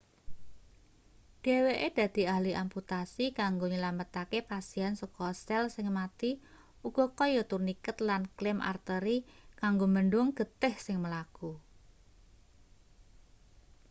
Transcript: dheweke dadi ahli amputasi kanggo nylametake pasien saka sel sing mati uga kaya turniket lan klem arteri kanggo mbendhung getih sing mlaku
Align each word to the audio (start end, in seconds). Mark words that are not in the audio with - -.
dheweke 1.43 1.87
dadi 1.97 2.23
ahli 2.35 2.51
amputasi 2.63 3.25
kanggo 3.39 3.65
nylametake 3.69 4.39
pasien 4.51 4.93
saka 5.01 5.25
sel 5.45 5.65
sing 5.75 5.87
mati 5.99 6.31
uga 6.87 7.05
kaya 7.19 7.43
turniket 7.51 7.97
lan 8.07 8.21
klem 8.37 8.59
arteri 8.71 9.17
kanggo 9.61 9.85
mbendhung 9.91 10.29
getih 10.39 10.75
sing 10.85 10.97
mlaku 11.03 11.51